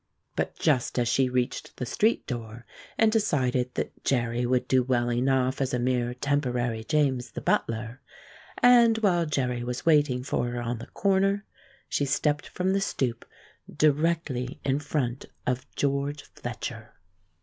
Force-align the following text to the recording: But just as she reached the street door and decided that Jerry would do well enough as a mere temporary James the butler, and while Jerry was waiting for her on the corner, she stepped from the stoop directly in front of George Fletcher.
But 0.35 0.57
just 0.57 0.97
as 0.97 1.07
she 1.07 1.29
reached 1.29 1.77
the 1.77 1.85
street 1.85 2.25
door 2.25 2.65
and 2.97 3.11
decided 3.11 3.75
that 3.75 4.03
Jerry 4.03 4.47
would 4.47 4.67
do 4.67 4.81
well 4.81 5.11
enough 5.11 5.61
as 5.61 5.75
a 5.75 5.79
mere 5.79 6.15
temporary 6.15 6.83
James 6.83 7.29
the 7.33 7.39
butler, 7.39 8.01
and 8.63 8.97
while 8.97 9.27
Jerry 9.27 9.63
was 9.63 9.85
waiting 9.85 10.23
for 10.23 10.49
her 10.49 10.59
on 10.59 10.79
the 10.79 10.87
corner, 10.87 11.45
she 11.87 12.05
stepped 12.05 12.47
from 12.47 12.73
the 12.73 12.81
stoop 12.81 13.25
directly 13.71 14.59
in 14.65 14.79
front 14.79 15.25
of 15.45 15.69
George 15.75 16.23
Fletcher. 16.23 16.95